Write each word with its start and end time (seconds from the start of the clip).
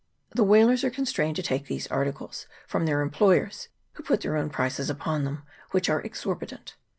The 0.31 0.43
whalers 0.43 0.83
are 0.83 0.89
constrained 0.89 1.35
to 1.35 1.43
take 1.43 1.67
these 1.67 1.85
articles 1.91 2.47
from 2.65 2.87
their 2.87 3.01
em 3.03 3.11
ployers, 3.11 3.67
who 3.93 4.01
put 4.01 4.21
their 4.21 4.35
own 4.35 4.49
prices 4.49 4.89
upon 4.89 5.25
them, 5.25 5.43
which 5.69 5.91
are 5.91 6.01
exorbitant. 6.01 6.75